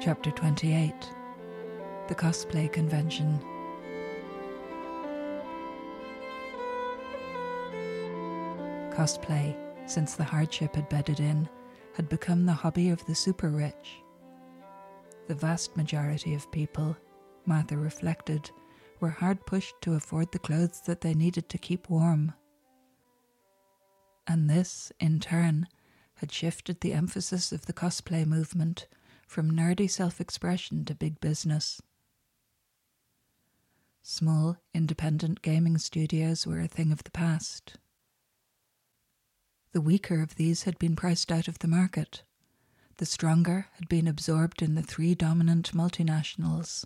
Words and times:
Chapter 0.00 0.30
28 0.30 0.94
The 2.08 2.14
Cosplay 2.14 2.72
Convention. 2.72 3.38
Cosplay, 8.94 9.54
since 9.84 10.14
the 10.14 10.24
hardship 10.24 10.74
had 10.74 10.88
bedded 10.88 11.20
in, 11.20 11.46
had 11.92 12.08
become 12.08 12.46
the 12.46 12.52
hobby 12.54 12.88
of 12.88 13.04
the 13.04 13.14
super 13.14 13.50
rich. 13.50 14.00
The 15.28 15.34
vast 15.34 15.76
majority 15.76 16.32
of 16.32 16.50
people, 16.50 16.96
Martha 17.44 17.76
reflected, 17.76 18.50
were 19.00 19.10
hard 19.10 19.44
pushed 19.44 19.74
to 19.82 19.96
afford 19.96 20.32
the 20.32 20.38
clothes 20.38 20.80
that 20.86 21.02
they 21.02 21.12
needed 21.12 21.50
to 21.50 21.58
keep 21.58 21.90
warm. 21.90 22.32
And 24.26 24.48
this, 24.48 24.92
in 24.98 25.20
turn, 25.20 25.66
had 26.14 26.32
shifted 26.32 26.80
the 26.80 26.94
emphasis 26.94 27.52
of 27.52 27.66
the 27.66 27.74
cosplay 27.74 28.24
movement 28.24 28.86
from 29.30 29.48
nerdy 29.48 29.88
self 29.88 30.20
expression 30.20 30.84
to 30.84 30.92
big 30.92 31.20
business. 31.20 31.80
Small, 34.02 34.56
independent 34.74 35.40
gaming 35.40 35.78
studios 35.78 36.48
were 36.48 36.58
a 36.58 36.66
thing 36.66 36.90
of 36.90 37.04
the 37.04 37.12
past. 37.12 37.76
The 39.70 39.80
weaker 39.80 40.20
of 40.20 40.34
these 40.34 40.64
had 40.64 40.76
been 40.80 40.96
priced 40.96 41.30
out 41.30 41.46
of 41.46 41.60
the 41.60 41.68
market. 41.68 42.24
The 42.96 43.06
stronger 43.06 43.68
had 43.74 43.88
been 43.88 44.08
absorbed 44.08 44.62
in 44.62 44.74
the 44.74 44.82
three 44.82 45.14
dominant 45.14 45.70
multinationals. 45.74 46.84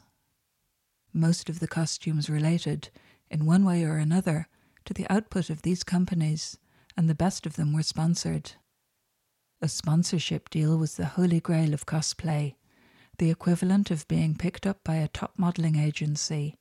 Most 1.15 1.49
of 1.49 1.61
the 1.61 1.69
costumes 1.69 2.29
related, 2.29 2.91
in 3.31 3.47
one 3.47 3.65
way 3.65 3.85
or 3.85 3.97
another, 3.97 4.49
to 4.85 4.93
the 4.93 5.07
output 5.09 5.49
of 5.49 5.63
these 5.63 5.83
companies, 5.83 6.59
and 6.95 7.09
the 7.09 7.15
best 7.15 7.47
of 7.47 7.57
them 7.57 7.73
were 7.73 7.83
sponsored. 7.83 8.53
A 9.63 9.69
sponsorship 9.69 10.51
deal 10.51 10.77
was 10.77 10.97
the 10.97 11.07
holy 11.07 11.41
grail 11.41 11.73
of 11.73 11.87
cosplay, 11.87 12.57
the 13.19 13.31
equivalent 13.31 13.91
of 13.91 14.09
being 14.09 14.35
picked 14.35 14.67
up 14.67 14.83
by 14.85 14.97
a 14.97 15.09
top 15.09 15.35
modeling 15.39 15.77
agency, 15.77 16.59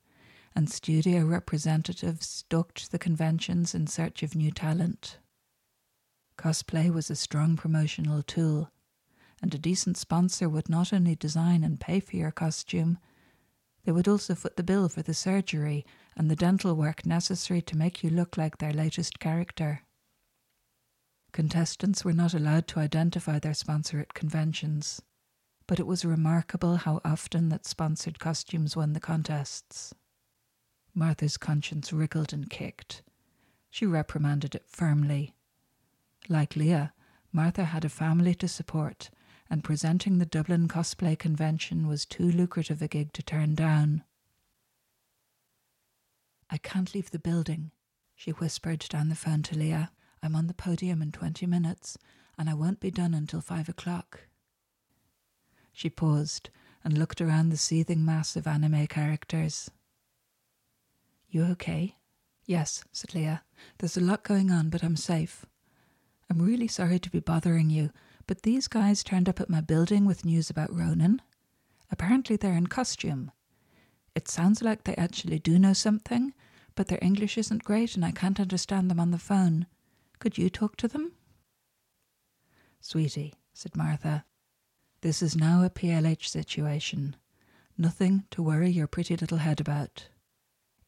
and 0.54 0.70
studio 0.70 1.24
representatives 1.24 2.26
stalked 2.26 2.90
the 2.92 2.98
conventions 2.98 3.74
in 3.74 3.86
search 3.86 4.22
of 4.22 4.34
new 4.34 4.50
talent. 4.50 5.18
Cosplay 6.38 6.90
was 6.90 7.10
a 7.10 7.16
strong 7.16 7.56
promotional 7.56 8.22
tool, 8.22 8.70
and 9.42 9.54
a 9.54 9.58
decent 9.58 9.96
sponsor 9.96 10.48
would 10.48 10.68
not 10.68 10.92
only 10.92 11.14
design 11.14 11.64
and 11.64 11.80
pay 11.80 12.00
for 12.00 12.16
your 12.16 12.30
costume, 12.30 12.98
they 13.84 13.92
would 13.92 14.08
also 14.08 14.34
foot 14.34 14.56
the 14.56 14.62
bill 14.62 14.88
for 14.88 15.02
the 15.02 15.12
surgery 15.14 15.84
and 16.16 16.30
the 16.30 16.36
dental 16.36 16.74
work 16.74 17.04
necessary 17.04 17.60
to 17.62 17.76
make 17.76 18.02
you 18.02 18.10
look 18.10 18.36
like 18.36 18.58
their 18.58 18.72
latest 18.72 19.18
character. 19.18 19.82
Contestants 21.34 22.04
were 22.04 22.12
not 22.12 22.32
allowed 22.32 22.68
to 22.68 22.78
identify 22.78 23.40
their 23.40 23.54
sponsor 23.54 23.98
at 23.98 24.14
conventions, 24.14 25.02
but 25.66 25.80
it 25.80 25.86
was 25.86 26.04
remarkable 26.04 26.76
how 26.76 27.00
often 27.04 27.48
that 27.48 27.66
sponsored 27.66 28.20
costumes 28.20 28.76
won 28.76 28.92
the 28.92 29.00
contests. 29.00 29.92
Martha's 30.94 31.36
conscience 31.36 31.92
wriggled 31.92 32.32
and 32.32 32.48
kicked. 32.48 33.02
She 33.68 33.84
reprimanded 33.84 34.54
it 34.54 34.64
firmly. 34.68 35.34
Like 36.28 36.54
Leah, 36.54 36.92
Martha 37.32 37.64
had 37.64 37.84
a 37.84 37.88
family 37.88 38.36
to 38.36 38.46
support, 38.46 39.10
and 39.50 39.64
presenting 39.64 40.18
the 40.18 40.26
Dublin 40.26 40.68
Cosplay 40.68 41.18
Convention 41.18 41.88
was 41.88 42.06
too 42.06 42.30
lucrative 42.30 42.80
a 42.80 42.86
gig 42.86 43.12
to 43.12 43.24
turn 43.24 43.56
down. 43.56 44.04
I 46.48 46.58
can't 46.58 46.94
leave 46.94 47.10
the 47.10 47.18
building, 47.18 47.72
she 48.14 48.30
whispered 48.30 48.86
down 48.88 49.08
the 49.08 49.16
phone 49.16 49.42
to 49.42 49.58
Leah. 49.58 49.90
I'm 50.24 50.34
on 50.34 50.46
the 50.46 50.54
podium 50.54 51.02
in 51.02 51.12
20 51.12 51.44
minutes, 51.46 51.98
and 52.38 52.48
I 52.48 52.54
won't 52.54 52.80
be 52.80 52.90
done 52.90 53.12
until 53.12 53.42
five 53.42 53.68
o'clock. 53.68 54.20
She 55.70 55.90
paused 55.90 56.48
and 56.82 56.96
looked 56.96 57.20
around 57.20 57.50
the 57.50 57.58
seething 57.58 58.02
mass 58.06 58.34
of 58.34 58.46
anime 58.46 58.86
characters. 58.86 59.70
You 61.28 61.44
okay? 61.44 61.96
Yes, 62.46 62.84
said 62.90 63.14
Leah. 63.14 63.42
There's 63.78 63.98
a 63.98 64.00
lot 64.00 64.22
going 64.22 64.50
on, 64.50 64.70
but 64.70 64.82
I'm 64.82 64.96
safe. 64.96 65.44
I'm 66.30 66.40
really 66.40 66.68
sorry 66.68 66.98
to 67.00 67.10
be 67.10 67.20
bothering 67.20 67.68
you, 67.68 67.90
but 68.26 68.42
these 68.42 68.66
guys 68.66 69.04
turned 69.04 69.28
up 69.28 69.40
at 69.42 69.50
my 69.50 69.60
building 69.60 70.06
with 70.06 70.24
news 70.24 70.48
about 70.48 70.74
Ronan. 70.74 71.20
Apparently, 71.90 72.36
they're 72.36 72.54
in 72.54 72.68
costume. 72.68 73.30
It 74.14 74.28
sounds 74.28 74.62
like 74.62 74.84
they 74.84 74.94
actually 74.94 75.38
do 75.38 75.58
know 75.58 75.74
something, 75.74 76.32
but 76.74 76.88
their 76.88 76.98
English 77.02 77.36
isn't 77.36 77.64
great 77.64 77.94
and 77.94 78.04
I 78.06 78.10
can't 78.10 78.40
understand 78.40 78.90
them 78.90 79.00
on 79.00 79.10
the 79.10 79.18
phone. 79.18 79.66
Could 80.18 80.38
you 80.38 80.48
talk 80.48 80.76
to 80.76 80.88
them? 80.88 81.12
Sweetie, 82.80 83.34
said 83.52 83.76
Martha, 83.76 84.24
this 85.00 85.22
is 85.22 85.36
now 85.36 85.62
a 85.62 85.70
PLH 85.70 86.26
situation. 86.28 87.16
Nothing 87.76 88.24
to 88.30 88.42
worry 88.42 88.70
your 88.70 88.86
pretty 88.86 89.16
little 89.16 89.38
head 89.38 89.60
about. 89.60 90.08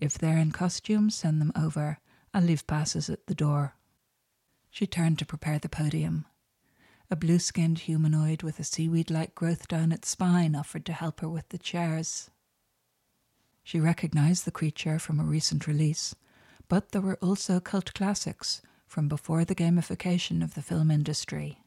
If 0.00 0.16
they're 0.16 0.38
in 0.38 0.52
costume, 0.52 1.10
send 1.10 1.40
them 1.40 1.52
over. 1.54 1.98
I'll 2.32 2.42
leave 2.42 2.66
passes 2.66 3.10
at 3.10 3.26
the 3.26 3.34
door. 3.34 3.74
She 4.70 4.86
turned 4.86 5.18
to 5.18 5.26
prepare 5.26 5.58
the 5.58 5.68
podium. 5.68 6.26
A 7.10 7.16
blue 7.16 7.38
skinned 7.38 7.80
humanoid 7.80 8.42
with 8.42 8.58
a 8.58 8.64
seaweed 8.64 9.10
like 9.10 9.34
growth 9.34 9.68
down 9.68 9.92
its 9.92 10.08
spine 10.08 10.54
offered 10.54 10.84
to 10.86 10.92
help 10.92 11.20
her 11.20 11.28
with 11.28 11.48
the 11.50 11.58
chairs. 11.58 12.30
She 13.62 13.80
recognized 13.80 14.44
the 14.44 14.50
creature 14.50 14.98
from 14.98 15.20
a 15.20 15.24
recent 15.24 15.66
release, 15.66 16.14
but 16.68 16.92
there 16.92 17.00
were 17.00 17.18
also 17.22 17.60
cult 17.60 17.94
classics 17.94 18.62
from 18.96 19.08
before 19.08 19.44
the 19.44 19.54
gamification 19.54 20.42
of 20.42 20.54
the 20.54 20.62
film 20.62 20.90
industry. 20.90 21.58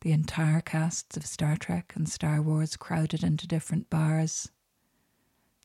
The 0.00 0.10
entire 0.10 0.60
casts 0.60 1.16
of 1.16 1.24
Star 1.24 1.56
Trek 1.56 1.92
and 1.94 2.08
Star 2.08 2.42
Wars 2.42 2.76
crowded 2.76 3.22
into 3.22 3.46
different 3.46 3.88
bars. 3.88 4.50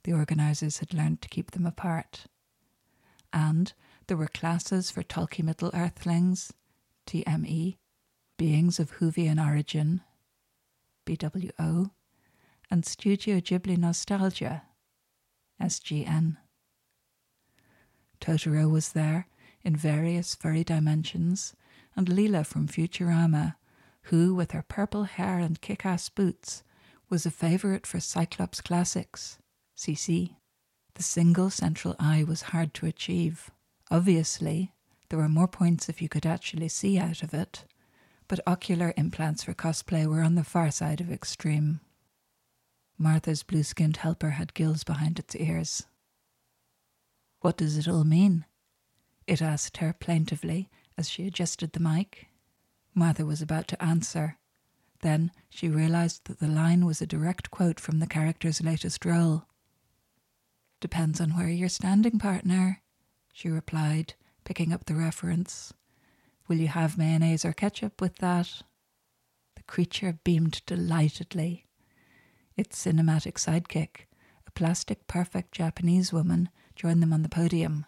The 0.04 0.14
organisers 0.14 0.78
had 0.78 0.94
learned 0.94 1.24
to 1.24 1.28
keep 1.28 1.50
them 1.50 1.66
apart. 1.66 2.26
And 3.34 3.74
there 4.06 4.16
were 4.16 4.28
classes 4.28 4.92
for 4.92 5.02
Tolkien 5.02 5.46
Middle 5.46 5.72
Earthlings, 5.74 6.54
TME, 7.08 7.78
beings 8.38 8.80
of 8.80 9.00
Whovian 9.00 9.44
origin, 9.44 10.02
BWO, 11.08 11.90
and 12.70 12.86
Studio 12.86 13.40
Ghibli 13.40 13.76
Nostalgia, 13.76 14.66
SGN. 15.60 16.38
Totoro 18.20 18.70
was 18.70 18.90
there, 18.92 19.26
in 19.64 19.76
various 19.76 20.36
furry 20.36 20.64
dimensions, 20.64 21.56
and 21.96 22.08
Leela 22.08 22.46
from 22.46 22.68
Futurama, 22.68 23.56
who, 24.04 24.34
with 24.34 24.52
her 24.52 24.64
purple 24.68 25.04
hair 25.04 25.40
and 25.40 25.62
kick 25.62 25.86
ass 25.86 26.10
boots, 26.10 26.64
was 27.10 27.26
a 27.26 27.32
favourite 27.32 27.86
for 27.86 28.00
Cyclops 28.00 28.62
Classics, 28.62 29.38
CC. 29.78 30.36
The 30.96 31.04
single 31.04 31.50
central 31.50 31.96
eye 32.00 32.24
was 32.24 32.42
hard 32.54 32.74
to 32.76 32.86
achieve. 32.86 33.52
Obviously, 33.90 34.74
there 35.10 35.20
were 35.20 35.30
more 35.30 35.48
points 35.48 35.90
if 35.90 36.02
you 36.02 36.08
could 36.10 36.26
actually 36.26 36.70
see 36.70 36.98
out 36.98 37.22
of 37.22 37.34
it, 37.34 37.66
but 38.28 38.40
ocular 38.48 38.94
implants 38.96 39.44
for 39.44 39.54
cosplay 39.54 40.06
were 40.06 40.22
on 40.22 40.36
the 40.36 40.44
far 40.44 40.72
side 40.72 41.02
of 41.02 41.12
extreme. 41.12 41.82
Martha's 42.98 43.44
blue 43.44 43.64
skinned 43.64 43.98
helper 43.98 44.30
had 44.32 44.54
gills 44.54 44.84
behind 44.84 45.20
its 45.20 45.36
ears. 45.36 45.86
What 47.42 47.58
does 47.58 47.78
it 47.78 47.88
all 47.88 48.04
mean? 48.04 48.46
It 49.32 49.42
asked 49.42 49.78
her 49.78 49.94
plaintively 49.94 50.70
as 50.98 51.10
she 51.10 51.26
adjusted 51.26 51.72
the 51.72 51.80
mic. 51.80 52.28
Martha 52.94 53.26
was 53.26 53.42
about 53.42 53.66
to 53.70 53.82
answer. 53.82 54.38
Then 55.02 55.32
she 55.50 55.70
realized 55.70 56.26
that 56.26 56.40
the 56.40 56.50
line 56.50 56.86
was 56.86 57.02
a 57.02 57.08
direct 57.08 57.50
quote 57.50 57.80
from 57.80 58.00
the 58.00 58.08
character's 58.08 58.62
latest 58.62 59.06
role. 59.06 59.46
Depends 60.82 61.22
on 61.22 61.30
where 61.30 61.48
you're 61.48 61.70
standing, 61.70 62.20
partner, 62.20 62.82
she 63.32 63.48
replied, 63.48 64.16
picking 64.44 64.74
up 64.74 64.84
the 64.84 64.96
reference. 64.96 65.74
Will 66.50 66.58
you 66.58 66.68
have 66.68 66.98
mayonnaise 66.98 67.46
or 67.46 67.54
ketchup 67.54 68.02
with 68.02 68.18
that? 68.18 68.64
The 69.56 69.64
creature 69.64 70.20
beamed 70.26 70.62
delightedly. 70.66 71.68
Its 72.58 72.84
cinematic 72.86 73.36
sidekick, 73.36 74.08
a 74.46 74.52
plastic 74.52 75.08
perfect 75.08 75.54
Japanese 75.54 76.12
woman, 76.12 76.50
joined 76.76 77.02
them 77.02 77.14
on 77.14 77.22
the 77.22 77.30
podium. 77.30 77.86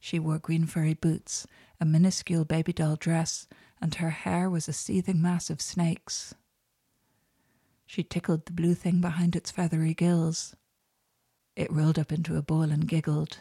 She 0.00 0.18
wore 0.18 0.38
green 0.38 0.66
furry 0.66 0.94
boots, 0.94 1.46
a 1.78 1.84
minuscule 1.84 2.46
baby 2.46 2.72
doll 2.72 2.96
dress, 2.96 3.46
and 3.80 3.94
her 3.96 4.10
hair 4.10 4.48
was 4.48 4.66
a 4.66 4.72
seething 4.72 5.20
mass 5.20 5.50
of 5.50 5.60
snakes. 5.60 6.34
She 7.86 8.02
tickled 8.02 8.46
the 8.46 8.52
blue 8.52 8.74
thing 8.74 9.00
behind 9.00 9.36
its 9.36 9.50
feathery 9.50 9.94
gills. 9.94 10.56
It 11.54 11.70
rolled 11.70 11.98
up 11.98 12.12
into 12.12 12.36
a 12.36 12.42
ball 12.42 12.70
and 12.70 12.88
giggled. 12.88 13.38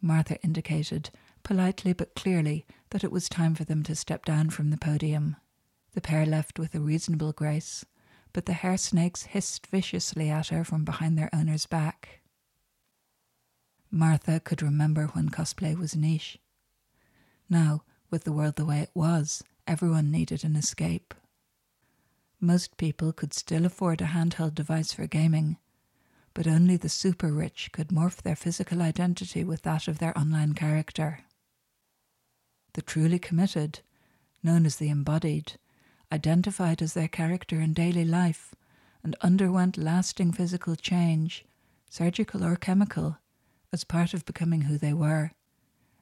Martha 0.00 0.40
indicated, 0.42 1.10
politely 1.42 1.94
but 1.94 2.14
clearly, 2.14 2.66
that 2.90 3.04
it 3.04 3.12
was 3.12 3.28
time 3.28 3.54
for 3.54 3.64
them 3.64 3.82
to 3.84 3.94
step 3.94 4.24
down 4.24 4.50
from 4.50 4.70
the 4.70 4.76
podium. 4.76 5.36
The 5.92 6.02
pair 6.02 6.26
left 6.26 6.58
with 6.58 6.74
a 6.74 6.80
reasonable 6.80 7.32
grace, 7.32 7.86
but 8.32 8.44
the 8.44 8.52
hair 8.52 8.76
snakes 8.76 9.22
hissed 9.22 9.66
viciously 9.68 10.28
at 10.28 10.48
her 10.48 10.64
from 10.64 10.84
behind 10.84 11.16
their 11.16 11.30
owner's 11.32 11.66
back. 11.66 12.20
Martha 13.94 14.40
could 14.40 14.60
remember 14.60 15.06
when 15.12 15.28
cosplay 15.28 15.78
was 15.78 15.94
niche. 15.94 16.36
Now, 17.48 17.84
with 18.10 18.24
the 18.24 18.32
world 18.32 18.56
the 18.56 18.64
way 18.64 18.80
it 18.80 18.90
was, 18.92 19.44
everyone 19.68 20.10
needed 20.10 20.42
an 20.42 20.56
escape. 20.56 21.14
Most 22.40 22.76
people 22.76 23.12
could 23.12 23.32
still 23.32 23.64
afford 23.64 24.00
a 24.00 24.06
handheld 24.06 24.56
device 24.56 24.92
for 24.92 25.06
gaming, 25.06 25.58
but 26.34 26.48
only 26.48 26.76
the 26.76 26.88
super 26.88 27.32
rich 27.32 27.70
could 27.70 27.90
morph 27.90 28.20
their 28.20 28.34
physical 28.34 28.82
identity 28.82 29.44
with 29.44 29.62
that 29.62 29.86
of 29.86 30.00
their 30.00 30.18
online 30.18 30.54
character. 30.54 31.20
The 32.72 32.82
truly 32.82 33.20
committed, 33.20 33.78
known 34.42 34.66
as 34.66 34.74
the 34.76 34.88
embodied, 34.88 35.52
identified 36.10 36.82
as 36.82 36.94
their 36.94 37.06
character 37.06 37.60
in 37.60 37.72
daily 37.72 38.04
life 38.04 38.56
and 39.04 39.14
underwent 39.20 39.78
lasting 39.78 40.32
physical 40.32 40.74
change, 40.74 41.44
surgical 41.88 42.42
or 42.42 42.56
chemical, 42.56 43.18
as 43.74 43.82
part 43.82 44.14
of 44.14 44.24
becoming 44.24 44.62
who 44.62 44.78
they 44.78 44.92
were. 44.92 45.32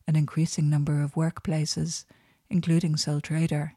An 0.06 0.14
increasing 0.14 0.68
number 0.68 1.00
of 1.00 1.14
workplaces, 1.14 2.04
including 2.50 2.96
Sole 2.96 3.22
Trader, 3.22 3.72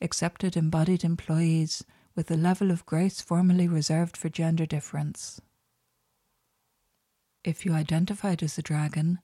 accepted 0.00 0.56
embodied 0.56 1.02
employees 1.02 1.84
with 2.14 2.28
the 2.28 2.36
level 2.36 2.70
of 2.70 2.86
grace 2.86 3.20
formerly 3.20 3.66
reserved 3.66 4.16
for 4.16 4.28
gender 4.28 4.66
difference. 4.66 5.40
If 7.42 7.66
you 7.66 7.72
identified 7.72 8.40
as 8.42 8.56
a 8.56 8.62
dragon, 8.62 9.18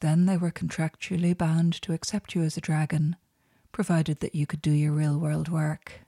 then 0.00 0.26
they 0.26 0.36
were 0.36 0.50
contractually 0.50 1.36
bound 1.36 1.80
to 1.82 1.92
accept 1.92 2.34
you 2.34 2.42
as 2.42 2.56
a 2.56 2.60
dragon, 2.60 3.14
provided 3.70 4.18
that 4.18 4.34
you 4.34 4.46
could 4.46 4.62
do 4.62 4.72
your 4.72 4.92
real 4.92 5.16
world 5.16 5.48
work. 5.48 6.00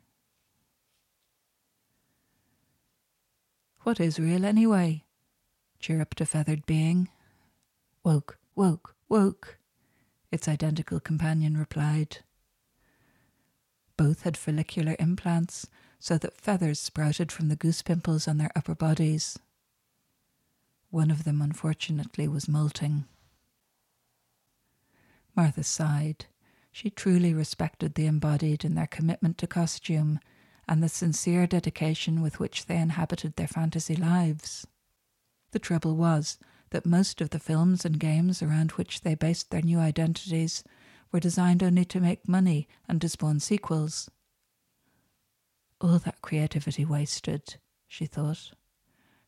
What 3.83 4.01
is 4.01 4.19
real 4.19 4.45
anyway? 4.45 5.05
chirruped 5.81 6.21
a 6.21 6.27
feathered 6.27 6.67
being. 6.67 7.09
Woke, 8.03 8.39
woke, 8.55 8.97
woke, 9.09 9.59
its 10.31 10.49
identical 10.49 11.01
companion 11.01 11.57
replied. 11.57 12.19
Both 13.97 14.23
had 14.23 14.37
follicular 14.37 14.97
implants, 14.99 15.67
so 15.99 16.17
that 16.17 16.41
feathers 16.41 16.81
sprouted 16.81 17.31
from 17.31 17.49
the 17.49 17.57
goose 17.57 17.83
pimples 17.83 18.27
on 18.27 18.39
their 18.39 18.51
upper 18.57 18.75
bodies. 18.75 19.39
One 20.89 21.11
of 21.11 21.25
them, 21.25 21.43
unfortunately, 21.43 22.27
was 22.27 22.49
molting. 22.49 23.05
Martha 25.37 25.63
sighed. 25.63 26.27
She 26.73 26.89
truly 26.89 27.35
respected 27.35 27.95
the 27.95 28.07
embodied 28.07 28.65
in 28.65 28.75
their 28.75 28.87
commitment 28.87 29.37
to 29.39 29.47
costume 29.47 30.21
and 30.67 30.83
the 30.83 30.89
sincere 30.89 31.47
dedication 31.47 32.23
with 32.23 32.41
which 32.41 32.67
they 32.67 32.79
inhabited 32.79 33.37
their 33.37 33.49
fantasy 33.49 33.97
lives. 33.97 34.67
The 35.51 35.59
trouble 35.59 35.97
was 35.97 36.39
that 36.71 36.87
most 36.87 37.21
of 37.21 37.31
the 37.31 37.39
films 37.39 37.85
and 37.85 37.99
games 37.99 38.43
around 38.43 38.73
which 38.73 39.01
they 39.01 39.15
based 39.15 39.51
their 39.51 39.63
new 39.63 39.79
identities 39.79 40.63
were 41.13 41.21
designed 41.21 41.63
only 41.63 41.85
to 41.85 42.01
make 42.01 42.29
money 42.29 42.69
and 42.89 43.01
to 43.01 43.09
spawn 43.09 43.41
sequels. 43.41 44.11
All 45.81 45.99
that 45.99 46.23
creativity 46.23 46.85
wasted, 46.85 47.57
she 47.89 48.07
thought. 48.07 48.53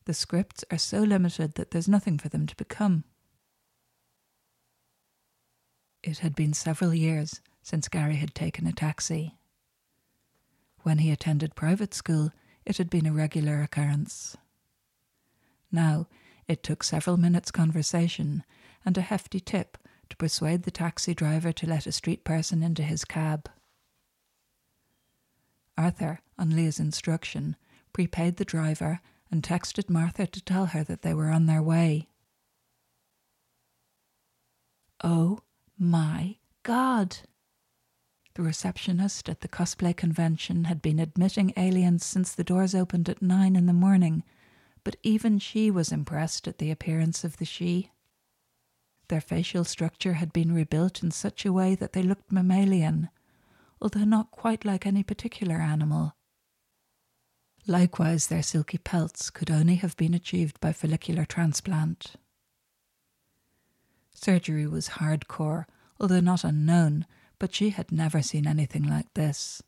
The 0.05 0.13
scripts 0.13 0.63
are 0.71 0.77
so 0.77 1.01
limited 1.01 1.55
that 1.55 1.71
there's 1.71 1.87
nothing 1.87 2.17
for 2.17 2.29
them 2.29 2.45
to 2.47 2.55
become. 2.55 3.03
It 6.03 6.19
had 6.19 6.35
been 6.35 6.53
several 6.53 6.93
years 6.93 7.41
since 7.61 7.87
Gary 7.87 8.15
had 8.15 8.35
taken 8.35 8.67
a 8.67 8.73
taxi. 8.73 9.35
When 10.81 10.97
he 10.97 11.11
attended 11.11 11.55
private 11.55 11.93
school, 11.93 12.31
it 12.65 12.77
had 12.77 12.89
been 12.89 13.05
a 13.05 13.13
regular 13.13 13.61
occurrence. 13.61 14.35
Now, 15.71 16.07
it 16.47 16.63
took 16.63 16.83
several 16.83 17.17
minutes' 17.17 17.51
conversation 17.51 18.43
and 18.85 18.97
a 18.97 19.01
hefty 19.01 19.39
tip 19.39 19.77
to 20.09 20.17
persuade 20.17 20.63
the 20.63 20.71
taxi 20.71 21.13
driver 21.13 21.51
to 21.51 21.67
let 21.67 21.87
a 21.87 21.91
street 21.91 22.23
person 22.23 22.61
into 22.61 22.83
his 22.83 23.05
cab. 23.05 23.49
Arthur, 25.77 26.19
on 26.37 26.55
Leah's 26.55 26.79
instruction, 26.79 27.55
prepaid 27.93 28.37
the 28.37 28.45
driver 28.45 28.99
and 29.31 29.41
texted 29.41 29.89
Martha 29.89 30.27
to 30.27 30.41
tell 30.41 30.67
her 30.67 30.83
that 30.83 31.01
they 31.01 31.13
were 31.13 31.29
on 31.29 31.47
their 31.47 31.61
way. 31.61 32.07
Oh 35.03 35.39
my 35.77 36.37
God! 36.63 37.17
The 38.35 38.43
receptionist 38.43 39.29
at 39.29 39.41
the 39.41 39.47
cosplay 39.47 39.95
convention 39.95 40.65
had 40.65 40.81
been 40.81 40.99
admitting 40.99 41.53
aliens 41.57 42.05
since 42.05 42.33
the 42.33 42.43
doors 42.43 42.73
opened 42.73 43.09
at 43.09 43.21
nine 43.21 43.55
in 43.55 43.65
the 43.65 43.73
morning, 43.73 44.23
but 44.83 44.95
even 45.03 45.39
she 45.39 45.71
was 45.71 45.91
impressed 45.91 46.47
at 46.47 46.57
the 46.57 46.71
appearance 46.71 47.23
of 47.23 47.37
the 47.37 47.45
Sidhe. 47.45 47.89
Their 49.07 49.21
facial 49.21 49.63
structure 49.63 50.13
had 50.13 50.33
been 50.33 50.53
rebuilt 50.53 51.03
in 51.03 51.11
such 51.11 51.45
a 51.45 51.53
way 51.53 51.75
that 51.75 51.93
they 51.93 52.03
looked 52.03 52.31
mammalian, 52.31 53.09
although 53.81 54.05
not 54.05 54.31
quite 54.31 54.65
like 54.65 54.85
any 54.85 55.03
particular 55.03 55.57
animal. 55.57 56.15
Likewise, 57.67 58.27
their 58.27 58.43
silky 58.43 58.77
pelts 58.77 59.29
could 59.29 59.49
only 59.49 59.75
have 59.75 59.95
been 59.95 60.13
achieved 60.13 60.59
by 60.59 60.73
follicular 60.73 61.25
transplant. 61.25 62.15
Surgery 64.13 64.67
was 64.67 64.89
hardcore, 64.89 65.65
although 65.99 66.19
not 66.19 66.43
unknown, 66.43 67.05
but 67.39 67.53
she 67.53 67.69
had 67.69 67.91
never 67.91 68.21
seen 68.21 68.47
anything 68.47 68.83
like 68.83 69.13
this. 69.13 69.61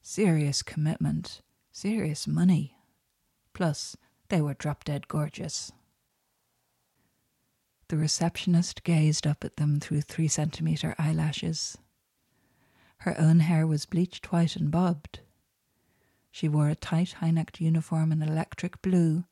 Serious 0.00 0.62
commitment, 0.62 1.42
serious 1.70 2.26
money. 2.26 2.76
Plus, 3.52 3.96
they 4.32 4.40
were 4.40 4.54
drop 4.54 4.82
dead 4.84 5.08
gorgeous. 5.08 5.72
The 7.88 7.98
receptionist 7.98 8.82
gazed 8.82 9.26
up 9.26 9.44
at 9.44 9.58
them 9.58 9.78
through 9.78 10.00
three 10.00 10.26
centimetre 10.26 10.94
eyelashes. 10.98 11.76
Her 13.00 13.14
own 13.20 13.40
hair 13.40 13.66
was 13.66 13.84
bleached 13.84 14.32
white 14.32 14.56
and 14.56 14.70
bobbed. 14.70 15.20
She 16.30 16.48
wore 16.48 16.70
a 16.70 16.74
tight 16.74 17.12
high 17.12 17.30
necked 17.30 17.60
uniform 17.60 18.10
in 18.10 18.22
electric 18.22 18.80
blue, 18.80 19.24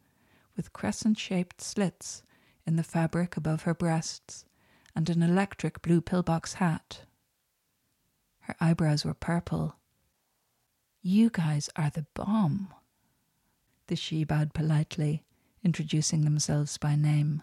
with 0.55 0.75
crescent 0.75 1.17
shaped 1.17 1.62
slits 1.62 2.23
in 2.67 2.76
the 2.76 2.82
fabric 2.82 3.38
above 3.38 3.62
her 3.62 3.73
breasts, 3.73 4.44
and 4.94 5.08
an 5.08 5.23
electric 5.23 5.81
blue 5.81 6.02
pillbox 6.02 6.55
hat. 6.55 7.06
Her 8.41 8.56
eyebrows 8.61 9.06
were 9.06 9.14
purple. 9.14 9.76
You 11.00 11.31
guys 11.31 11.70
are 11.75 11.88
the 11.88 12.05
bomb. 12.12 12.75
The 13.91 13.97
Sidhe 13.97 14.25
bowed 14.25 14.55
politely, 14.55 15.25
introducing 15.65 16.21
themselves 16.21 16.79
by 16.79 16.95
name. 16.95 17.43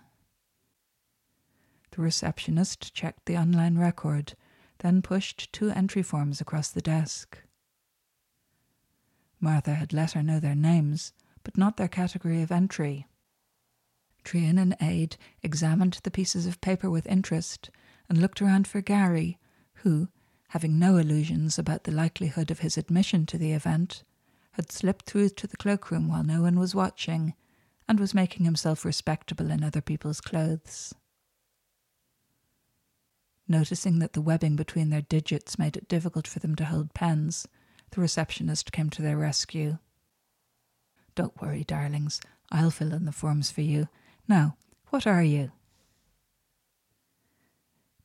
The 1.91 2.01
receptionist 2.01 2.93
checked 2.93 3.25
the 3.25 3.35
online 3.35 3.77
record, 3.77 4.33
then 4.77 5.01
pushed 5.01 5.51
two 5.51 5.71
entry 5.71 6.01
forms 6.01 6.39
across 6.39 6.69
the 6.69 6.81
desk. 6.81 7.37
Martha 9.41 9.73
had 9.73 9.91
let 9.91 10.13
her 10.13 10.23
know 10.23 10.39
their 10.39 10.55
names, 10.55 11.11
but 11.43 11.57
not 11.57 11.75
their 11.75 11.89
category 11.89 12.41
of 12.41 12.49
entry. 12.49 13.07
Trian 14.23 14.57
and 14.57 14.77
Aid 14.79 15.17
examined 15.43 15.99
the 16.03 16.11
pieces 16.11 16.45
of 16.45 16.61
paper 16.61 16.89
with 16.89 17.07
interest 17.07 17.69
and 18.07 18.19
looked 18.19 18.41
around 18.41 18.69
for 18.69 18.79
Gary, 18.79 19.37
who, 19.83 20.07
having 20.47 20.79
no 20.79 20.95
illusions 20.95 21.59
about 21.59 21.83
the 21.83 21.91
likelihood 21.91 22.49
of 22.49 22.59
his 22.59 22.77
admission 22.77 23.25
to 23.25 23.37
the 23.37 23.51
event, 23.51 24.05
had 24.57 24.71
slipped 24.71 25.05
through 25.05 25.29
to 25.29 25.45
the 25.45 25.55
cloakroom 25.55 26.09
while 26.09 26.23
no 26.23 26.41
one 26.41 26.59
was 26.59 26.73
watching 26.73 27.35
and 27.87 27.99
was 27.99 28.15
making 28.15 28.43
himself 28.43 28.83
respectable 28.83 29.51
in 29.51 29.63
other 29.63 29.81
people's 29.81 30.19
clothes. 30.19 30.95
Noticing 33.47 33.99
that 33.99 34.13
the 34.13 34.21
webbing 34.21 34.55
between 34.55 34.89
their 34.89 35.03
digits 35.03 35.59
made 35.59 35.77
it 35.77 35.87
difficult 35.87 36.27
for 36.27 36.39
them 36.39 36.55
to 36.55 36.65
hold 36.65 36.95
pens, 36.95 37.47
the 37.91 38.01
receptionist 38.01 38.71
came 38.71 38.89
to 38.89 39.03
their 39.03 39.15
rescue. 39.15 39.77
Don't 41.13 41.39
worry, 41.39 41.63
darlings. 41.63 42.19
I'll 42.51 42.71
fill 42.71 42.93
in 42.93 43.05
the 43.05 43.11
forms 43.11 43.51
for 43.51 43.61
you. 43.61 43.87
Now, 44.27 44.57
what 44.89 45.05
are 45.05 45.23
you? 45.23 45.51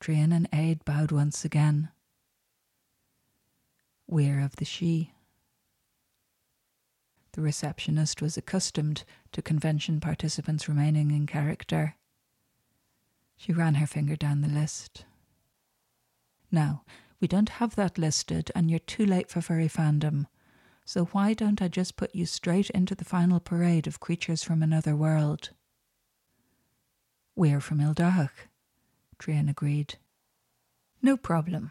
Trian 0.00 0.35
and 0.35 0.49
Aid 0.52 0.85
bowed 0.85 1.12
once 1.12 1.47
again. 1.47 1.88
We're 4.06 4.40
of 4.40 4.56
the 4.56 4.66
Sidhe. 4.66 5.09
The 7.33 7.41
receptionist 7.41 8.21
was 8.21 8.37
accustomed 8.37 9.05
to 9.33 9.41
convention 9.41 10.01
participants 10.01 10.69
remaining 10.69 11.11
in 11.11 11.27
character. 11.27 11.97
She 13.37 13.53
ran 13.53 13.77
her 13.77 13.87
finger 13.87 14.17
down 14.17 14.43
the 14.43 14.49
list. 14.49 15.05
Now, 16.51 16.85
we 17.21 17.29
don't 17.29 17.49
have 17.49 17.75
that 17.77 17.97
listed, 17.97 18.51
and 18.55 18.69
you're 18.71 18.79
too 18.79 19.07
late 19.07 19.31
for 19.31 19.41
furry 19.41 19.69
fandom. 19.69 20.27
So 20.85 21.07
why 21.07 21.33
don't 21.33 21.62
I 21.62 21.69
just 21.69 21.97
put 21.97 22.15
you 22.15 22.27
straight 22.27 22.69
into 22.71 22.95
the 22.95 23.05
final 23.05 23.41
parade 23.41 23.87
of 23.87 24.01
creatures 24.01 24.43
from 24.43 24.62
another 24.62 24.95
world? 24.95 25.51
We're 27.35 27.61
from 27.61 27.79
Ildahak, 27.79 28.49
Trian 29.19 29.49
agreed. 29.49 29.95
No 31.01 31.17
problem. 31.17 31.71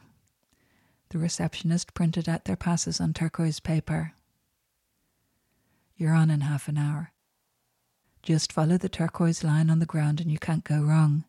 The 1.10 1.20
receptionist 1.20 1.94
printed 1.94 2.28
out 2.28 2.46
their 2.46 2.56
passes 2.56 3.00
on 3.00 3.14
turquoise 3.14 3.60
paper. 3.60 4.14
You're 6.02 6.16
on 6.16 6.32
in 6.32 6.42
half 6.42 6.68
an 6.68 6.80
hour. 6.80 7.12
Just 8.24 8.52
follow 8.52 8.76
the 8.76 8.90
turquoise 8.90 9.44
line 9.44 9.70
on 9.70 9.78
the 9.78 9.86
ground 9.86 10.20
and 10.20 10.32
you 10.32 10.40
can't 10.40 10.64
go 10.64 10.82
wrong. 10.82 11.26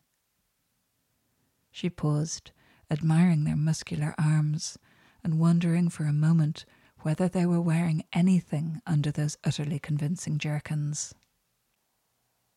She 1.69 1.91
paused 1.91 2.49
admiring 2.89 3.43
their 3.43 3.55
muscular 3.55 4.15
arms, 4.17 4.79
and 5.23 5.37
wondering 5.37 5.89
for 5.89 6.05
a 6.05 6.11
moment 6.11 6.65
whether 7.01 7.27
they 7.27 7.45
were 7.45 7.61
wearing 7.61 8.03
anything 8.13 8.81
under 8.87 9.11
those 9.11 9.37
utterly 9.43 9.77
convincing 9.77 10.39
jerkins. 10.39 11.13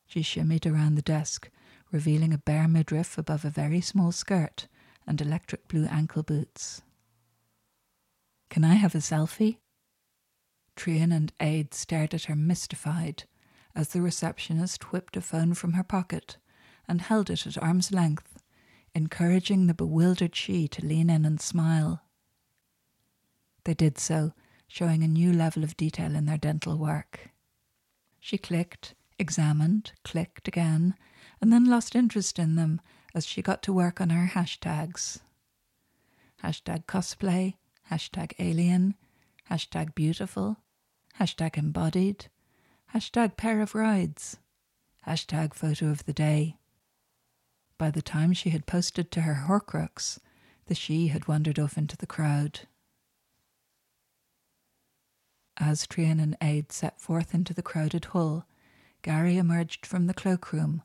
She 0.06 0.22
shimmied 0.22 0.64
around 0.64 0.94
the 0.94 1.02
desk, 1.02 1.50
revealing 1.92 2.32
a 2.32 2.38
bare 2.38 2.66
midriff 2.66 3.18
above 3.18 3.44
a 3.44 3.50
very 3.50 3.82
small 3.82 4.10
skirt 4.10 4.68
and 5.06 5.20
electric 5.20 5.68
blue 5.68 5.84
ankle 5.84 6.22
boots. 6.22 6.80
Can 8.48 8.64
I 8.64 8.76
have 8.76 8.94
a 8.94 9.02
selfie? 9.02 9.58
Trian 10.76 11.12
and 11.12 11.32
Aid 11.40 11.74
stared 11.74 12.14
at 12.14 12.24
her 12.24 12.36
mystified 12.36 13.24
as 13.74 13.88
the 13.88 14.02
receptionist 14.02 14.92
whipped 14.92 15.16
a 15.16 15.20
phone 15.20 15.54
from 15.54 15.72
her 15.72 15.82
pocket 15.82 16.36
and 16.86 17.02
held 17.02 17.30
it 17.30 17.46
at 17.46 17.60
arm's 17.62 17.90
length, 17.90 18.38
encouraging 18.94 19.66
the 19.66 19.74
bewildered 19.74 20.32
Sidhe 20.32 20.70
to 20.70 20.86
lean 20.86 21.10
in 21.10 21.24
and 21.24 21.40
smile. 21.40 22.02
They 23.64 23.74
did 23.74 23.98
so, 23.98 24.32
showing 24.68 25.02
a 25.02 25.08
new 25.08 25.32
level 25.32 25.64
of 25.64 25.76
detail 25.76 26.14
in 26.14 26.26
their 26.26 26.38
dental 26.38 26.78
work. 26.78 27.30
She 28.20 28.38
clicked, 28.38 28.94
examined, 29.18 29.92
clicked 30.04 30.46
again, 30.46 30.94
and 31.40 31.52
then 31.52 31.64
lost 31.64 31.96
interest 31.96 32.38
in 32.38 32.56
them 32.56 32.80
as 33.14 33.26
she 33.26 33.42
got 33.42 33.62
to 33.64 33.72
work 33.72 34.00
on 34.00 34.10
her 34.10 34.30
hashtags. 34.32 35.20
Hashtag 36.42 36.86
cosplay, 36.86 37.54
hashtag 37.90 38.32
alien, 38.38 38.94
hashtag 39.50 39.94
beautiful, 39.94 40.58
hashtag 41.20 41.56
embodied, 41.56 42.26
hashtag 42.94 43.36
pair 43.36 43.60
of 43.60 43.74
rides, 43.74 44.36
hashtag 45.06 45.54
photo 45.54 45.86
of 45.86 46.04
the 46.04 46.12
day. 46.12 46.56
By 47.78 47.90
the 47.90 48.02
time 48.02 48.32
she 48.32 48.50
had 48.50 48.66
posted 48.66 49.10
to 49.12 49.22
her 49.22 49.46
Horcrux, 49.46 50.18
the 50.66 50.74
Sidhe 50.74 51.10
had 51.10 51.28
wandered 51.28 51.58
off 51.58 51.78
into 51.78 51.96
the 51.96 52.06
crowd. 52.06 52.60
As 55.58 55.86
Trian 55.86 56.20
and 56.20 56.36
Aid 56.42 56.70
set 56.70 57.00
forth 57.00 57.34
into 57.34 57.54
the 57.54 57.62
crowded 57.62 58.06
hall, 58.06 58.44
Gary 59.02 59.38
emerged 59.38 59.86
from 59.86 60.06
the 60.06 60.14
cloakroom, 60.14 60.82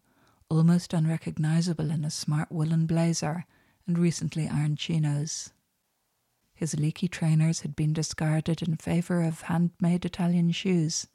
almost 0.50 0.94
unrecognizable 0.94 1.92
in 1.92 2.06
a 2.06 2.12
smart 2.12 2.52
woolen 2.52 2.86
blazer 2.86 3.46
and 3.88 3.98
recently 3.98 4.48
ironed 4.48 4.78
chinos. 4.78 5.52
His 6.62 6.78
leaky 6.78 7.08
trainers 7.08 7.62
had 7.62 7.76
been 7.76 7.92
discarded 7.92 8.62
in 8.62 8.76
favour 8.76 9.24
of 9.24 9.42
handmade 9.42 10.06
Italian 10.06 10.52
shoes, 10.52 11.08